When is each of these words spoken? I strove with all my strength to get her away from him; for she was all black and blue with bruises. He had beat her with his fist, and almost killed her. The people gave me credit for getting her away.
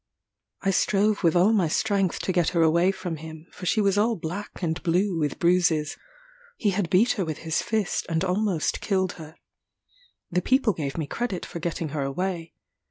I 0.63 0.71
strove 0.71 1.21
with 1.21 1.35
all 1.35 1.53
my 1.53 1.67
strength 1.67 2.21
to 2.21 2.31
get 2.31 2.49
her 2.57 2.63
away 2.63 2.91
from 2.91 3.17
him; 3.17 3.45
for 3.51 3.67
she 3.67 3.81
was 3.81 3.99
all 3.99 4.15
black 4.15 4.63
and 4.63 4.81
blue 4.81 5.19
with 5.19 5.37
bruises. 5.37 5.95
He 6.57 6.71
had 6.71 6.89
beat 6.89 7.11
her 7.17 7.23
with 7.23 7.37
his 7.45 7.61
fist, 7.61 8.07
and 8.09 8.23
almost 8.25 8.81
killed 8.81 9.11
her. 9.21 9.35
The 10.31 10.41
people 10.41 10.73
gave 10.73 10.97
me 10.97 11.05
credit 11.05 11.45
for 11.45 11.59
getting 11.59 11.89
her 11.89 12.01
away. 12.01 12.55